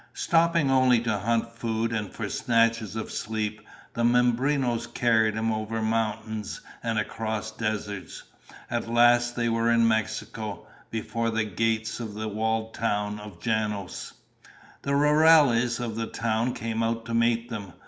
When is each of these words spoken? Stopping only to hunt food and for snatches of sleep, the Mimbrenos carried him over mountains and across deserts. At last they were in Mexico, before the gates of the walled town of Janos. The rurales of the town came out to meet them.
Stopping 0.15 0.71
only 0.71 0.99
to 1.01 1.19
hunt 1.19 1.51
food 1.53 1.93
and 1.93 2.11
for 2.11 2.27
snatches 2.27 2.95
of 2.95 3.11
sleep, 3.11 3.61
the 3.93 4.01
Mimbrenos 4.03 4.87
carried 4.91 5.35
him 5.35 5.51
over 5.51 5.79
mountains 5.79 6.59
and 6.81 6.97
across 6.97 7.51
deserts. 7.51 8.23
At 8.71 8.89
last 8.91 9.35
they 9.35 9.47
were 9.47 9.69
in 9.69 9.87
Mexico, 9.87 10.65
before 10.89 11.29
the 11.29 11.43
gates 11.45 11.99
of 11.99 12.15
the 12.15 12.27
walled 12.27 12.73
town 12.73 13.19
of 13.19 13.39
Janos. 13.41 14.13
The 14.81 14.93
rurales 14.95 15.79
of 15.79 15.95
the 15.95 16.07
town 16.07 16.55
came 16.55 16.81
out 16.81 17.05
to 17.05 17.13
meet 17.13 17.49
them. 17.51 17.73